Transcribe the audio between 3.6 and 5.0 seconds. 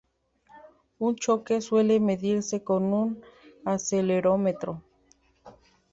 acelerómetro.